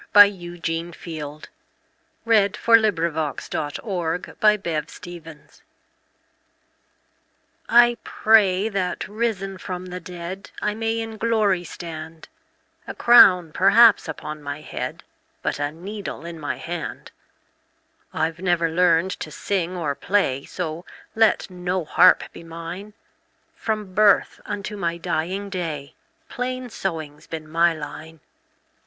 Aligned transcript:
1912. 0.13 0.51
Eugene 0.55 0.91
Field 0.93 1.49
1850–1895 2.25 2.33
Eugene 2.33 3.13
Field 3.21 3.73
230 5.21 5.21
Grandma's 5.21 5.61
Prayer 7.67 7.83
I 7.83 7.97
PRAY 8.03 8.67
that, 8.69 9.07
risen 9.07 9.59
from 9.59 9.85
the 9.85 9.99
dead,I 9.99 10.73
may 10.73 10.99
in 10.99 11.17
glory 11.17 11.63
stand—A 11.63 12.95
crown, 12.95 13.51
perhaps, 13.51 14.07
upon 14.07 14.41
my 14.41 14.61
head, 14.61 15.03
But 15.43 15.59
a 15.59 15.71
needle 15.71 16.25
in 16.25 16.39
my 16.39 16.55
hand.I 16.55 18.31
've 18.31 18.39
never 18.39 18.71
learned 18.71 19.11
to 19.19 19.29
sing 19.29 19.77
or 19.77 19.93
play, 19.93 20.45
So 20.45 20.83
let 21.15 21.47
no 21.51 21.85
harp 21.85 22.23
be 22.33 22.43
mine; 22.43 22.95
From 23.55 23.93
birth 23.93 24.41
unto 24.47 24.75
my 24.77 24.97
dying 24.97 25.51
day, 25.51 25.93
Plain 26.27 26.71
sewing 26.71 27.21
's 27.21 27.27
been 27.27 27.47
my 27.47 27.75
line. 27.75 28.21